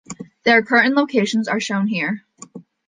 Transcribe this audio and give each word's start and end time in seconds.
Their 0.45 0.63
current 0.63 0.95
locations 0.95 1.47
are 1.47 1.59
shown 1.59 1.85
here. 1.85 2.23